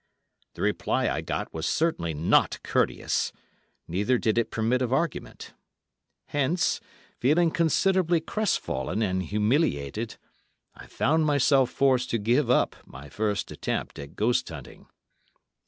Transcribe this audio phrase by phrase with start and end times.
[0.55, 3.31] The reply I got was certainly not courteous,
[3.87, 5.53] neither did it permit of argument.
[6.29, 6.79] Hence,
[7.19, 10.17] feeling considerably crestfallen and humiliated,
[10.73, 14.87] I found myself forced to give up my first attempt at ghost hunting.